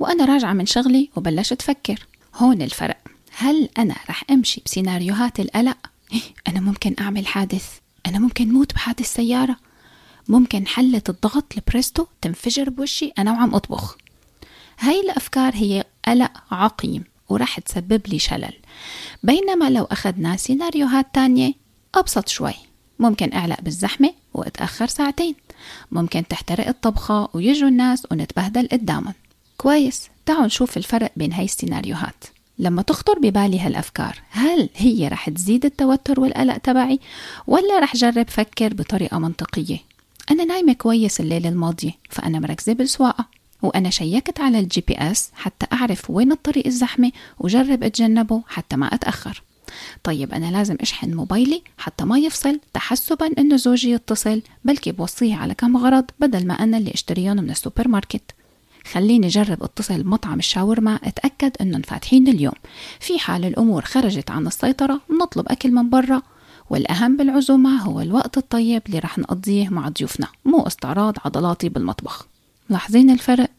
وأنا 0.00 0.24
راجعة 0.24 0.52
من 0.52 0.66
شغلي 0.66 1.10
وبلشت 1.16 1.60
أفكر 1.60 2.07
هون 2.38 2.62
الفرق. 2.62 2.96
هل 3.36 3.68
أنا 3.78 3.94
رح 4.10 4.24
أمشي 4.30 4.62
بسيناريوهات 4.66 5.40
القلق؟ 5.40 5.76
إيه، 6.12 6.20
أنا 6.48 6.60
ممكن 6.60 6.94
أعمل 7.00 7.26
حادث. 7.26 7.66
أنا 8.06 8.18
ممكن 8.18 8.52
موت 8.52 8.74
بحادث 8.74 9.14
سيارة. 9.14 9.56
ممكن 10.28 10.66
حلة 10.66 11.02
الضغط 11.08 11.52
البريستو 11.56 12.06
تنفجر 12.20 12.70
بوشي 12.70 13.12
أنا 13.18 13.32
وعم 13.32 13.54
أطبخ. 13.54 13.96
هاي 14.80 15.00
الأفكار 15.00 15.54
هي 15.54 15.84
قلق 16.08 16.32
عقيم 16.50 17.04
ورح 17.28 17.58
تسبب 17.58 18.02
لي 18.06 18.18
شلل. 18.18 18.52
بينما 19.22 19.70
لو 19.70 19.84
أخذنا 19.84 20.36
سيناريوهات 20.36 21.06
تانية 21.14 21.52
أبسط 21.94 22.28
شوي. 22.28 22.54
ممكن 22.98 23.32
أعلق 23.32 23.60
بالزحمة 23.60 24.14
وأتأخر 24.34 24.86
ساعتين. 24.86 25.34
ممكن 25.92 26.28
تحترق 26.28 26.68
الطبخة 26.68 27.28
ويجوا 27.34 27.68
الناس 27.68 28.06
ونتبهدل 28.10 28.68
قدامهم. 28.72 29.14
كويس. 29.56 30.08
تعالوا 30.28 30.46
نشوف 30.46 30.76
الفرق 30.76 31.12
بين 31.16 31.32
هاي 31.32 31.44
السيناريوهات. 31.44 32.24
لما 32.58 32.82
تخطر 32.82 33.18
ببالي 33.18 33.60
هالأفكار 33.60 34.20
هل 34.30 34.68
هي 34.76 35.08
رح 35.08 35.30
تزيد 35.30 35.64
التوتر 35.64 36.20
والقلق 36.20 36.56
تبعي 36.56 37.00
ولا 37.46 37.78
رح 37.80 37.96
جرب 37.96 38.30
فكر 38.30 38.74
بطريقة 38.74 39.18
منطقية؟ 39.18 39.78
أنا 40.30 40.44
نايمة 40.44 40.72
كويس 40.72 41.20
الليلة 41.20 41.48
الماضية 41.48 41.90
فأنا 42.10 42.38
مركزة 42.38 42.72
بالسواقة 42.72 43.26
وأنا 43.62 43.90
شيكت 43.90 44.40
على 44.40 44.58
ال 44.58 44.84
GPS 44.88 45.30
حتى 45.34 45.66
أعرف 45.72 46.10
وين 46.10 46.32
الطريق 46.32 46.66
الزحمة 46.66 47.12
وجرب 47.38 47.82
أتجنبه 47.82 48.42
حتى 48.48 48.76
ما 48.76 48.86
أتأخر. 48.86 49.42
طيب 50.04 50.34
أنا 50.34 50.50
لازم 50.50 50.76
أشحن 50.80 51.14
موبايلي 51.14 51.62
حتى 51.78 52.04
ما 52.04 52.18
يفصل 52.18 52.60
تحسبا 52.74 53.30
إنه 53.38 53.56
زوجي 53.56 53.90
يتصل 53.90 54.42
بلكي 54.64 54.92
بوصيه 54.92 55.34
على 55.34 55.54
كم 55.54 55.76
غرض 55.76 56.04
بدل 56.20 56.46
ما 56.46 56.54
أنا 56.54 56.78
اللي 56.78 56.94
أشتريهم 56.94 57.36
من 57.36 57.50
السوبر 57.50 57.88
ماركت 57.88 58.37
خليني 58.92 59.26
أجرب 59.26 59.62
أتصل 59.62 60.02
بمطعم 60.02 60.38
الشاورما 60.38 60.94
أتأكد 60.94 61.52
إنهم 61.60 61.82
فاتحين 61.82 62.28
اليوم. 62.28 62.54
في 63.00 63.18
حال 63.18 63.44
الأمور 63.44 63.82
خرجت 63.82 64.30
عن 64.30 64.46
السيطرة 64.46 65.00
نطلب 65.22 65.48
أكل 65.48 65.70
من 65.70 65.90
برا. 65.90 66.22
والأهم 66.70 67.16
بالعزومة 67.16 67.82
هو 67.82 68.00
الوقت 68.00 68.38
الطيب 68.38 68.82
اللي 68.86 68.98
رح 68.98 69.18
نقضيه 69.18 69.68
مع 69.68 69.88
ضيوفنا 69.88 70.28
مو 70.44 70.66
استعراض 70.66 71.16
عضلاتي 71.24 71.68
بالمطبخ. 71.68 72.26
لاحظين 72.70 73.10
الفرق؟ 73.10 73.50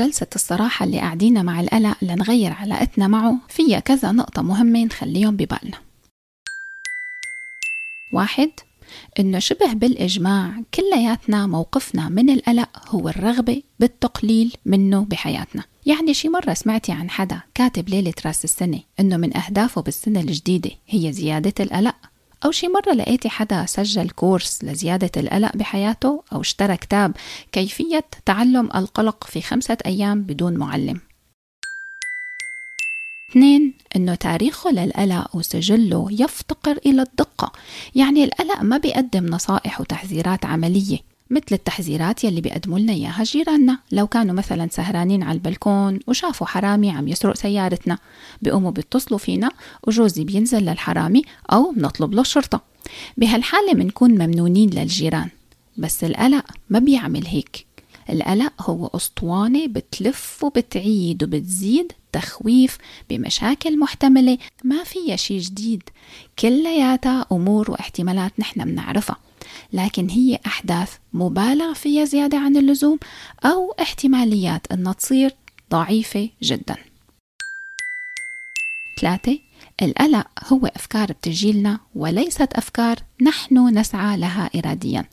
جلسة 0.00 0.26
الصراحة 0.34 0.84
اللي 0.86 0.98
قاعدين 0.98 1.44
مع 1.44 1.60
القلق 1.60 1.96
لنغير 2.02 2.52
علاقتنا 2.52 3.08
معه. 3.08 3.38
فيها 3.48 3.80
كذا 3.80 4.12
نقطة 4.12 4.42
مهمة 4.42 4.84
نخليهم 4.84 5.36
ببالنا. 5.36 5.78
واحد 8.12 8.50
إنه 9.18 9.38
شبه 9.38 9.72
بالإجماع 9.72 10.62
كلياتنا 10.74 11.46
موقفنا 11.46 12.08
من 12.08 12.30
القلق 12.30 12.68
هو 12.88 13.08
الرغبة 13.08 13.62
بالتقليل 13.80 14.56
منه 14.66 15.04
بحياتنا. 15.04 15.64
يعني 15.86 16.14
شي 16.14 16.28
مرة 16.28 16.54
سمعتي 16.54 16.92
عن 16.92 17.10
حدا 17.10 17.40
كاتب 17.54 17.88
ليلة 17.88 18.14
راس 18.26 18.44
السنة 18.44 18.80
إنه 19.00 19.16
من 19.16 19.36
أهدافه 19.36 19.82
بالسنة 19.82 20.20
الجديدة 20.20 20.70
هي 20.88 21.12
زيادة 21.12 21.54
القلق. 21.60 21.96
أو 22.44 22.50
شي 22.50 22.68
مرة 22.68 22.92
لقيتي 22.92 23.28
حدا 23.28 23.66
سجل 23.66 24.10
كورس 24.10 24.64
لزيادة 24.64 25.10
القلق 25.16 25.56
بحياته 25.56 26.22
أو 26.32 26.40
اشترى 26.40 26.76
كتاب 26.76 27.16
كيفية 27.52 28.04
تعلم 28.26 28.68
القلق 28.74 29.24
في 29.24 29.40
خمسة 29.40 29.78
أيام 29.86 30.22
بدون 30.22 30.56
معلم؟ 30.56 31.00
اثنين 33.30 33.74
إنه 33.96 34.14
تاريخه 34.14 34.70
للقلق 34.70 35.36
وسجله 35.36 36.08
يفتقر 36.10 36.78
إلى 36.86 37.02
الدقة 37.02 37.52
يعني 37.94 38.24
القلق 38.24 38.62
ما 38.62 38.78
بيقدم 38.78 39.26
نصائح 39.26 39.80
وتحذيرات 39.80 40.44
عملية. 40.44 41.09
مثل 41.30 41.46
التحذيرات 41.52 42.24
يلي 42.24 42.40
بيقدموا 42.40 42.78
لنا 42.78 42.92
إياها 42.92 43.24
جيراننا. 43.24 43.78
لو 43.92 44.06
كانوا 44.06 44.34
مثلا 44.34 44.68
سهرانين 44.72 45.22
على 45.22 45.36
البلكون 45.36 45.98
وشافوا 46.06 46.46
حرامي 46.46 46.90
عم 46.90 47.08
يسرق 47.08 47.36
سيارتنا 47.36 47.98
بيقوموا 48.42 48.70
بيتصلوا 48.70 49.18
فينا 49.18 49.50
وجوزي 49.86 50.24
بينزل 50.24 50.62
للحرامي 50.62 51.22
أو 51.52 51.72
بنطلب 51.72 52.14
له 52.14 52.20
الشرطة. 52.20 52.60
بهالحالة 53.16 53.72
بنكون 53.72 54.10
ممنونين 54.10 54.70
للجيران 54.70 55.28
بس 55.76 56.04
القلق 56.04 56.44
ما 56.70 56.78
بيعمل 56.78 57.26
هيك. 57.26 57.66
القلق 58.10 58.70
هو 58.70 58.86
أسطوانة 58.86 59.66
بتلف 59.66 60.44
وبتعيد 60.44 61.22
وبتزيد 61.24 61.92
تخويف 62.12 62.78
بمشاكل 63.10 63.78
محتملة. 63.78 64.38
ما 64.64 64.84
فيها 64.84 65.16
شي 65.16 65.38
جديد. 65.38 65.82
كلياتها 66.38 67.26
أمور 67.32 67.70
واحتمالات 67.70 68.32
نحن 68.38 68.64
بنعرفها 68.64 69.16
لكن 69.72 70.10
هي 70.10 70.38
أحداث 70.46 70.96
مبالغ 71.12 71.74
فيها 71.74 72.04
زيادة 72.04 72.38
عن 72.38 72.56
اللزوم 72.56 72.98
أو 73.44 73.74
احتماليات 73.80 74.66
أنها 74.72 74.92
تصير 74.92 75.34
ضعيفة 75.70 76.28
جدا. 76.42 76.76
ثلاثة 79.00 79.38
القلق 79.82 80.26
هو 80.52 80.66
أفكار 80.66 81.12
بتجيلنا 81.12 81.80
وليست 81.94 82.52
أفكار 82.52 82.96
نحن 83.22 83.78
نسعى 83.78 84.16
لها 84.16 84.50
إراديا. 84.56 85.04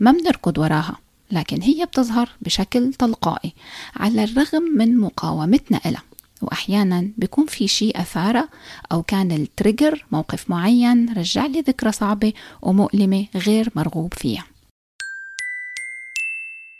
ما 0.00 0.12
بنركض 0.12 0.58
وراها 0.58 0.96
لكن 1.30 1.62
هي 1.62 1.84
بتظهر 1.84 2.28
بشكل 2.40 2.94
تلقائي 2.94 3.52
على 3.96 4.24
الرغم 4.24 4.62
من 4.62 4.96
مقاومتنا 4.98 5.80
إلها. 5.86 6.02
وأحيانا 6.42 7.08
بيكون 7.16 7.46
في 7.46 7.68
شيء 7.68 8.00
أثارة 8.00 8.48
أو 8.92 9.02
كان 9.02 9.32
التريجر 9.32 10.06
موقف 10.12 10.50
معين 10.50 11.14
رجع 11.16 11.46
لي 11.46 11.60
ذكرى 11.60 11.92
صعبة 11.92 12.32
ومؤلمة 12.62 13.26
غير 13.34 13.70
مرغوب 13.76 14.14
فيها. 14.14 14.44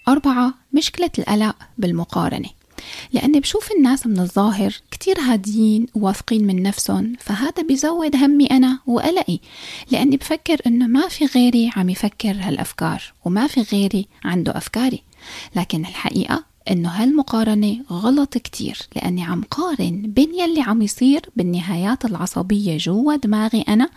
أربعة 0.09 0.55
مشكلة 0.73 1.11
القلق 1.19 1.57
بالمقارنة. 1.79 2.49
لأني 3.13 3.41
بشوف 3.41 3.73
الناس 3.73 4.07
من 4.07 4.19
الظاهر 4.19 4.75
كتير 4.91 5.21
هاديين 5.21 5.87
وواثقين 5.95 6.47
من 6.47 6.63
نفسهم 6.63 7.13
فهذا 7.21 7.63
بيزود 7.69 8.17
همي 8.17 8.47
أنا 8.47 8.79
وقلقي. 8.87 9.39
لأني 9.91 10.17
بفكر 10.17 10.61
إنه 10.67 10.87
ما 10.87 11.09
في 11.09 11.27
غيري 11.27 11.71
عم 11.77 11.89
يفكر 11.89 12.37
هالأفكار 12.41 13.03
وما 13.25 13.47
في 13.47 13.61
غيري 13.63 14.09
عنده 14.25 14.57
أفكاري. 14.57 15.03
لكن 15.57 15.81
الحقيقة 15.81 16.52
إنه 16.71 16.89
هالمقارنة 16.89 17.79
غلط 17.91 18.39
كتير 18.39 18.79
لأني 18.97 19.25
عم 19.25 19.43
قارن 19.51 20.03
بين 20.07 20.35
يلي 20.35 20.61
عم 20.61 20.83
يصير 20.83 21.21
بالنهايات 21.37 22.05
العصبية 22.05 22.77
جوا 22.77 23.17
دماغي 23.17 23.65
أنا 23.69 23.89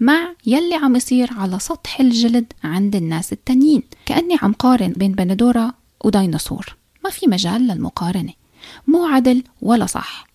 مع 0.00 0.34
يلي 0.46 0.74
عم 0.74 0.96
يصير 0.96 1.30
على 1.32 1.58
سطح 1.58 2.00
الجلد 2.00 2.52
عند 2.64 2.96
الناس 2.96 3.32
التانيين. 3.32 3.82
كأني 4.06 4.36
عم 4.42 4.52
قارن 4.52 4.92
بين 4.96 5.12
بندورة 5.12 5.74
وديناصور. 6.04 6.76
ما 7.04 7.10
في 7.10 7.26
مجال 7.26 7.62
للمقارنة. 7.66 8.32
مو 8.86 9.06
عدل 9.06 9.42
ولا 9.62 9.86
صح. 9.86 10.28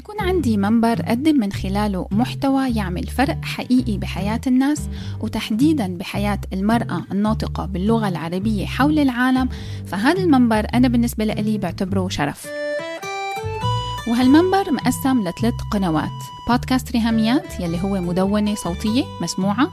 يكون 0.00 0.20
عندي 0.20 0.56
منبر 0.56 1.00
أقدم 1.00 1.40
من 1.40 1.52
خلاله 1.52 2.08
محتوى 2.10 2.74
يعمل 2.74 3.06
فرق 3.06 3.44
حقيقي 3.44 3.98
بحياة 3.98 4.40
الناس 4.46 4.88
وتحديدا 5.20 5.96
بحياة 5.96 6.40
المرأة 6.52 7.04
الناطقة 7.12 7.66
باللغة 7.66 8.08
العربية 8.08 8.66
حول 8.66 8.98
العالم 8.98 9.48
فهذا 9.86 10.22
المنبر 10.22 10.66
أنا 10.74 10.88
بالنسبة 10.88 11.24
لي 11.24 11.58
بعتبره 11.58 12.08
شرف. 12.08 12.46
وهالمنبر 14.08 14.72
مقسم 14.72 15.20
لثلاث 15.20 15.54
قنوات 15.72 16.18
بودكاست 16.48 16.92
ريهاميات 16.92 17.60
يلي 17.60 17.82
هو 17.82 18.00
مدونة 18.00 18.54
صوتية 18.54 19.04
مسموعة 19.22 19.70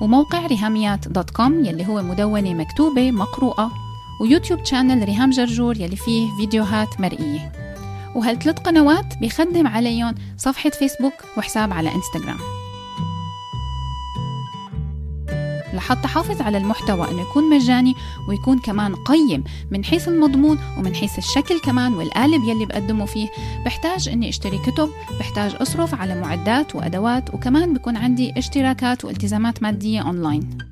وموقع 0.00 0.46
ريهاميات 0.46 1.08
dot 1.08 1.30
com 1.30 1.64
يلي 1.64 1.86
هو 1.86 2.02
مدونة 2.02 2.54
مكتوبة 2.54 3.10
مقروءة 3.10 3.72
ويوتيوب 4.20 4.64
channel 4.64 5.04
ريهام 5.04 5.30
جرجور 5.30 5.76
يلي 5.76 5.96
فيه 5.96 6.36
فيديوهات 6.36 7.00
مرئية. 7.00 7.61
وهالثلاث 8.14 8.58
قنوات 8.58 9.18
بيخدم 9.20 9.66
عليهم 9.66 10.14
صفحة 10.36 10.70
فيسبوك 10.70 11.14
وحساب 11.36 11.72
على 11.72 11.94
إنستغرام. 11.94 12.38
لحتى 15.74 16.08
حافظ 16.08 16.42
على 16.42 16.58
المحتوى 16.58 17.10
إنه 17.10 17.20
يكون 17.20 17.50
مجاني 17.50 17.94
ويكون 18.28 18.58
كمان 18.58 18.94
قيم 18.94 19.44
من 19.70 19.84
حيث 19.84 20.08
المضمون 20.08 20.58
ومن 20.78 20.94
حيث 20.94 21.18
الشكل 21.18 21.60
كمان 21.60 21.94
والقالب 21.94 22.44
يلي 22.44 22.66
بقدمه 22.66 23.06
فيه. 23.06 23.28
بحتاج 23.64 24.08
إني 24.08 24.28
أشتري 24.28 24.58
كتب 24.58 24.90
بحتاج 25.18 25.54
أصرف 25.60 25.94
على 25.94 26.20
معدات 26.20 26.76
وأدوات 26.76 27.34
وكمان 27.34 27.74
بكون 27.74 27.96
عندي 27.96 28.38
اشتراكات 28.38 29.04
والتزامات 29.04 29.62
مادية 29.62 30.00
أونلاين. 30.00 30.71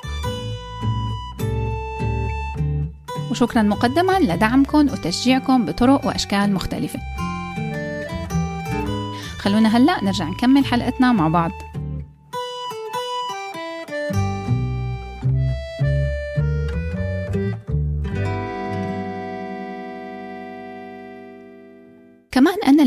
وشكرا 3.31 3.61
مقدما 3.61 4.19
لدعمكم 4.19 4.79
وتشجيعكم 4.79 5.65
بطرق 5.65 6.05
وأشكال 6.05 6.53
مختلفة. 6.53 6.99
خلونا 9.39 9.77
هلأ 9.77 10.03
نرجع 10.03 10.29
نكمل 10.29 10.65
حلقتنا 10.65 11.11
مع 11.11 11.27
بعض. 11.27 11.51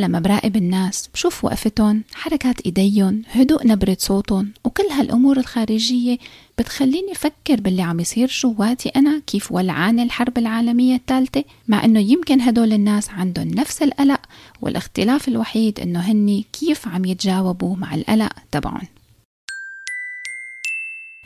لما 0.04 0.20
براقب 0.20 0.56
الناس. 0.56 1.08
بشوف 1.14 1.44
وقفتهم 1.44 2.04
حركات 2.14 2.60
إيديهم 2.60 3.22
هدوء 3.30 3.66
نبرة 3.66 3.96
صوتهم 4.00 4.52
وكل 4.64 4.84
هالأمور 4.84 5.36
الخارجية 5.38 6.18
بتخليني 6.58 7.12
أفكر 7.12 7.60
باللي 7.60 7.82
عم 7.82 8.00
يصير 8.00 8.28
جواتي 8.42 8.88
أنا 8.88 9.22
كيف 9.26 9.52
ولعان 9.52 10.00
الحرب 10.00 10.38
العالمية 10.38 10.96
الثالثة. 10.96 11.44
مع 11.68 11.84
أنه 11.84 12.00
يمكن 12.00 12.40
هدول 12.40 12.72
الناس 12.72 13.10
عندهم 13.10 13.48
نفس 13.48 13.82
القلق 13.82 14.20
والاختلاف 14.60 15.28
الوحيد 15.28 15.80
أنه 15.80 16.00
هني 16.00 16.44
كيف 16.52 16.88
عم 16.88 17.04
يتجاوبوا 17.04 17.76
مع 17.76 17.94
القلق 17.94 18.32
تبعهم. 18.52 18.88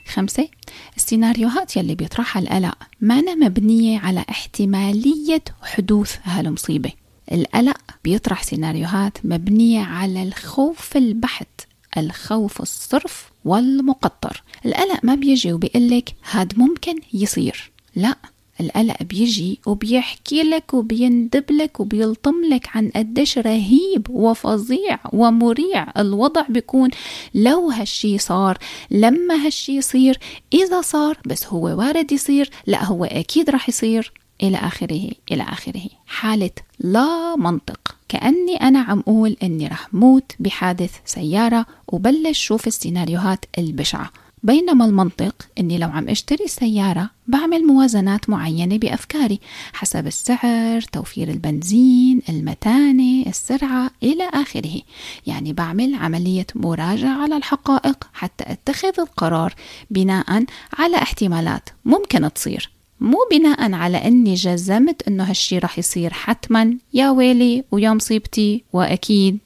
خمسة 0.07 0.49
السيناريوهات 0.97 1.77
يلي 1.77 1.95
بيطرحها 1.95 2.43
القلق 2.43 2.79
مانا 3.01 3.35
مبنية 3.35 3.99
على 3.99 4.25
احتمالية 4.31 5.43
حدوث 5.63 6.17
هالمصيبة. 6.23 6.93
القلق 7.33 7.81
بيطرح 8.05 8.43
سيناريوهات 8.43 9.19
مبنية 9.25 9.81
على 9.81 10.23
الخوف 10.23 10.97
البحت 10.97 11.61
الخوف 11.97 12.63
الصرف 12.63 13.31
والمقطر. 13.45 14.43
القلق 14.67 15.01
ما 15.03 15.15
بيجي 15.15 15.53
وبيقلك 15.53 16.15
هاد 16.31 16.59
ممكن 16.59 16.95
يصير. 17.13 17.71
لا 17.97 18.17
القلق 18.61 19.03
بيجي 19.03 19.61
وبيحكي 19.67 20.43
لك 20.43 20.75
وبيندب 20.75 21.45
لك 21.51 21.81
وبيلطم 21.81 22.35
لك 22.51 22.69
عن 22.77 22.91
قديش 22.97 23.39
رهيب 23.39 24.07
وفظيع 24.11 24.99
ومريع 25.13 25.87
الوضع 25.99 26.43
بيكون. 26.49 26.91
لو 27.35 27.71
هالشي 27.71 28.19
صار 28.19 28.59
لما 28.91 29.47
هالشي 29.47 29.77
يصير 29.77 30.19
إذا 30.53 30.81
صار 30.81 31.19
بس 31.27 31.47
هو 31.47 31.79
وارد 31.79 32.13
يصير 32.13 32.51
لا 32.67 32.85
هو 32.85 33.05
أكيد 33.05 33.51
رح 33.51 33.69
يصير. 33.69 34.13
إلى 34.43 34.57
آخره 34.57 35.11
إلى 35.33 35.43
آخره. 35.43 35.89
حالة 36.07 36.51
لا 36.79 37.37
منطق. 37.37 37.97
كأني 38.09 38.57
أنا 38.57 38.81
عم 38.81 39.01
أقول 39.01 39.37
إني 39.43 39.67
رح 39.67 39.95
موت 39.95 40.33
بحادث 40.41 40.91
سيارة 41.05 41.67
وبلش 41.89 42.39
شوف 42.39 42.67
السيناريوهات 42.67 43.45
البشعة. 43.59 44.11
بينما 44.43 44.85
المنطق 44.85 45.49
إني 45.59 45.79
لو 45.79 45.89
عم 45.89 46.09
أشتري 46.09 46.49
سيارة 46.49 47.11
بعمل 47.27 47.67
موازنات 47.67 48.31
معينة 48.31 48.79
بأفكاري 48.79 49.41
حسب 49.73 50.07
السعر، 50.07 50.81
توفير 50.81 51.29
البنزين، 51.29 52.23
المتانة، 52.29 53.27
السرعة 53.27 53.91
إلى 54.03 54.31
آخره، 54.35 54.81
يعني 55.27 55.53
بعمل 55.53 55.95
عملية 55.95 56.47
مراجعة 56.55 57.23
على 57.23 57.37
الحقائق 57.37 58.09
حتى 58.13 58.45
أتخذ 58.47 59.01
القرار 59.01 59.55
بناء 59.91 60.45
على 60.79 60.97
احتمالات 60.97 61.69
ممكن 61.85 62.33
تصير. 62.33 62.78
مو 63.01 63.19
بناء 63.31 63.73
على 63.73 63.97
إني 63.97 64.35
جزمت 64.35 65.09
إنه 65.09 65.25
هالشي 65.25 65.59
رح 65.59 65.79
يصير 65.79 66.13
حتما. 66.13 66.79
يا 66.95 67.11
ويلي 67.11 67.65
ويا 67.73 67.91
مصيبتي 67.91 68.65
وأكيد. 68.73 69.39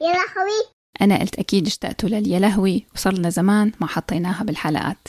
يا 0.00 0.06
لهوي. 0.06 0.66
أنا 1.00 1.20
قلت 1.20 1.38
أكيد 1.38 1.66
اشتقتوا 1.66 2.08
لليا 2.08 2.38
لهوي 2.38 2.86
وصار 2.94 3.14
لنا 3.14 3.30
زمان 3.30 3.72
ما 3.80 3.86
حطيناها 3.86 4.44
بالحلقات. 4.44 5.08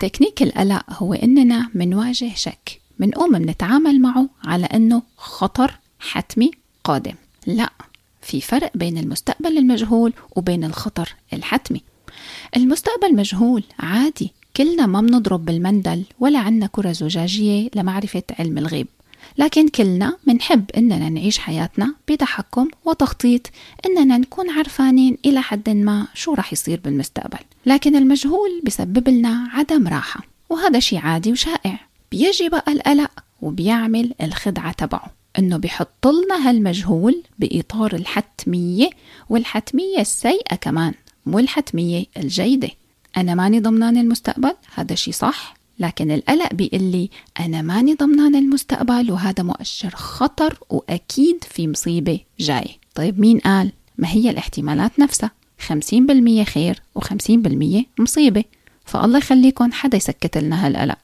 تكنيك 0.00 0.42
القلق 0.42 0.84
هو 0.90 1.14
إننا 1.14 1.70
منواجه 1.74 2.34
شك. 2.34 2.67
منقوم 2.98 3.32
منتعامل 3.32 4.00
معه 4.00 4.28
على 4.44 4.66
إنه 4.66 5.02
خطر 5.16 5.78
حتمي 5.98 6.50
قادم. 6.84 7.14
لا 7.46 7.70
في 8.22 8.40
فرق 8.40 8.70
بين 8.74 8.98
المستقبل 8.98 9.58
المجهول 9.58 10.12
وبين 10.36 10.64
الخطر 10.64 11.14
الحتمي. 11.32 11.82
المستقبل 12.56 13.16
مجهول 13.16 13.64
عادي 13.78 14.32
كلنا 14.56 14.86
ما 14.86 15.00
بنضرب 15.00 15.44
بالمندل 15.44 16.04
ولا 16.20 16.38
عنا 16.38 16.66
كرة 16.66 16.92
زجاجية 16.92 17.70
لمعرفة 17.74 18.22
علم 18.38 18.58
الغيب. 18.58 18.86
لكن 19.38 19.68
كلنا 19.68 20.16
منحب 20.26 20.70
إننا 20.76 21.08
نعيش 21.08 21.38
حياتنا 21.38 21.94
بتحكم 22.08 22.68
وتخطيط 22.84 23.50
إننا 23.86 24.18
نكون 24.18 24.50
عرفانين 24.50 25.18
إلى 25.24 25.42
حد 25.42 25.70
ما 25.70 26.06
شو 26.14 26.34
رح 26.34 26.52
يصير 26.52 26.80
بالمستقبل. 26.84 27.38
لكن 27.66 27.96
المجهول 27.96 28.60
بسبب 28.64 29.08
لنا 29.08 29.48
عدم 29.52 29.88
راحة 29.88 30.20
وهذا 30.50 30.78
شيء 30.78 30.98
عادي 30.98 31.32
وشائع. 31.32 31.87
بيجي 32.10 32.48
بقى 32.48 32.72
القلق 32.72 33.10
وبيعمل 33.42 34.14
الخدعة 34.22 34.72
تبعه 34.72 35.10
إنه 35.38 35.56
بيحط 35.56 36.06
لنا 36.06 36.48
هالمجهول 36.48 37.22
بإطار 37.38 37.94
الحتمية 37.94 38.90
والحتمية 39.28 39.98
السيئة 39.98 40.56
كمان 40.56 40.94
مو 41.26 41.38
الحتمية 41.38 42.04
الجيدة. 42.16 42.68
أنا 43.16 43.34
ماني 43.34 43.60
ضمنان 43.60 43.96
المستقبل 43.96 44.54
هذا 44.74 44.94
شيء 44.94 45.14
صح 45.14 45.54
لكن 45.78 46.10
القلق 46.10 46.54
بيقول 46.54 46.82
لي 46.82 47.10
أنا 47.40 47.62
ماني 47.62 47.94
ضمنان 47.94 48.34
المستقبل 48.34 49.10
وهذا 49.12 49.42
مؤشر 49.42 49.90
خطر 49.90 50.58
وأكيد 50.70 51.44
في 51.44 51.68
مصيبة 51.68 52.20
جاي 52.40 52.78
طيب 52.94 53.20
مين 53.20 53.38
قال؟ 53.38 53.72
ما 53.98 54.08
هي 54.08 54.30
الاحتمالات 54.30 54.98
نفسها؟ 55.00 55.30
50% 55.68 56.42
خير 56.42 56.82
و50% 56.98 57.82
مصيبة. 57.98 58.44
فالله 58.84 59.18
يخليكم 59.18 59.72
حدا 59.72 59.96
يسكت 59.96 60.38
لنا 60.38 60.66
هالقلق. 60.66 60.98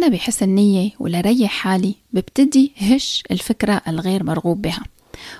أنا 0.00 0.08
بحسن 0.08 0.48
نية 0.48 0.90
ولريح 0.98 1.50
حالي 1.50 1.94
ببتدي 2.12 2.72
هش 2.76 3.22
الفكرة 3.30 3.82
الغير 3.88 4.24
مرغوب 4.24 4.62
بها 4.62 4.82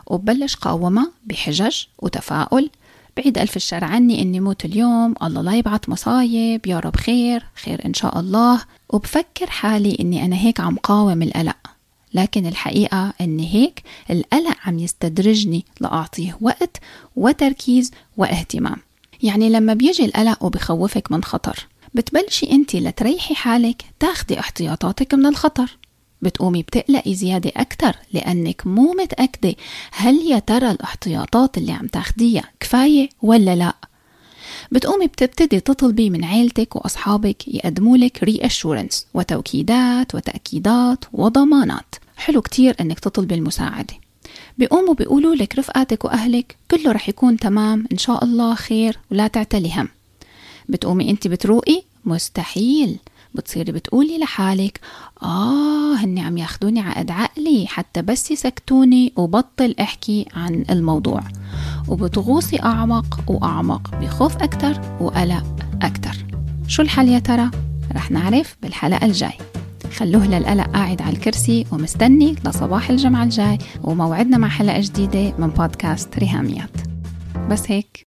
وببلش 0.07 0.55
قاومها 0.57 1.13
بحجج 1.25 1.77
وتفاؤل. 1.99 2.71
بعيد 3.17 3.39
ألف 3.39 3.57
الشر 3.57 3.85
عني 3.85 4.23
إني 4.23 4.41
موت 4.41 4.65
اليوم 4.65 5.15
الله 5.23 5.43
لا 5.43 5.55
يبعث 5.55 5.89
مصايب 5.89 6.67
يا 6.67 6.79
رب 6.79 6.97
خير 6.97 7.45
خير 7.55 7.87
إن 7.87 7.95
شاء 7.95 8.21
الله. 8.21 8.63
وبفكر 8.89 9.51
حالي 9.51 9.97
إني 10.01 10.25
أنا 10.25 10.37
هيك 10.37 10.61
عم 10.61 10.77
قاوم 10.77 11.23
القلق 11.23 11.57
لكن 12.15 12.47
الحقيقة 12.47 13.13
إني 13.21 13.55
هيك 13.55 13.83
القلق 14.11 14.57
عم 14.65 14.79
يستدرجني 14.79 15.65
لأعطيه 15.81 16.39
وقت 16.41 16.77
وتركيز 17.17 17.91
واهتمام. 18.17 18.77
يعني 19.23 19.51
لما 19.51 19.75
بيجي 19.75 20.05
القلق 20.05 20.45
وبخوفك 20.45 21.13
من 21.13 21.25
خطر 21.25 21.67
بتبلشي 21.95 22.51
انت 22.53 22.77
لتريحي 22.77 23.35
حالك 23.35 23.83
تاخدي 24.01 24.41
احتياطاتك 24.41 25.15
من 25.15 25.27
الخطر. 25.27 25.77
بتقومي 26.23 26.63
بتقلقي 26.63 27.15
زيادة 27.15 27.53
أكتر 27.57 27.93
لأنك 28.13 28.67
مو 28.67 28.93
متأكدة 28.93 29.55
هل 29.93 30.15
يا 30.15 30.39
ترى 30.39 30.71
الاحتياطات 30.71 31.59
اللي 31.59 31.73
عم 31.73 31.87
تاخديها 31.87 32.45
كفاية 32.61 33.09
ولا 33.23 33.57
لأ. 33.57 33.75
بتقومي 34.73 35.07
بتبتدي 35.07 35.61
تطلبي 35.61 36.11
من 36.11 36.25
عيلتك 36.25 36.77
وأصحابك 36.77 37.49
يقدموا 37.49 37.97
لك 37.97 38.25
reassurance 38.25 38.97
وتوكيدات 39.15 40.15
وتأكيدات 40.15 41.05
وضمانات. 41.13 41.95
حلو 42.17 42.43
كتير 42.43 42.77
أنك 42.81 43.01
تطلبي 43.01 43.35
المساعدة. 43.35 43.95
بيقوموا 44.59 44.95
بيقولوا 44.95 45.35
لك 45.35 45.59
رفقاتك 45.59 46.05
وأهلك 46.05 46.57
كله 46.71 46.93
رح 46.93 47.09
يكون 47.09 47.37
تمام 47.37 47.87
إن 47.93 47.99
شاء 47.99 48.25
الله 48.25 48.55
خير 48.55 48.99
ولا 49.11 49.27
تعتلي 49.27 49.73
هم. 49.73 49.89
بتقومي 50.71 51.11
أنت 51.11 51.29
بتروقي؟ 51.29 51.83
مستحيل. 52.05 52.99
بتصيري 53.35 53.73
بتقولي 53.73 54.19
لحالك 54.19 54.81
آه 55.23 55.95
هني 55.95 56.21
عم 56.21 56.39
ياخدوني 56.39 56.81
عقد 56.81 57.11
عقلي 57.11 57.67
حتى 57.67 58.03
بس 58.03 58.31
يسكتوني 58.31 59.13
وبطل 59.17 59.75
أحكي 59.81 60.27
عن 60.35 60.65
الموضوع. 60.71 61.23
وبتغوصي 61.89 62.63
أعمق 62.63 63.25
وأعمق 63.27 63.91
بخوف 64.01 64.37
أكتر 64.37 64.81
وقلق 65.01 65.45
أكتر. 65.83 66.17
شو 66.67 66.83
الحل 66.83 67.09
يا 67.09 67.19
ترى؟ 67.19 67.51
رح 67.93 68.11
نعرف 68.11 68.57
بالحلقة 68.63 69.07
الجاي. 69.07 69.33
خلوه 69.97 70.27
للقلق 70.27 70.71
قاعد 70.71 71.03
على 71.03 71.17
الكرسي 71.17 71.67
ومستني 71.73 72.37
لصباح 72.45 72.91
الجمعة 72.91 73.25
الجاي 73.25 73.59
وموعدنا 73.83 74.39
مع 74.39 74.49
حلقة 74.49 74.81
جديدة 74.81 75.35
من 75.39 75.49
بودكاست 75.49 76.19
ريهاميات. 76.19 76.71
بس 77.51 77.71
هيك. 77.71 78.10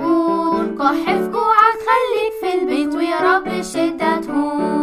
في 0.00 1.30
كوعك 1.32 1.78
خليك 1.88 2.32
في 2.40 2.58
البيت 2.62 2.94
ويا 2.94 3.36
رب 3.36 3.46
الشدة 3.46 4.20
تهون 4.20 4.75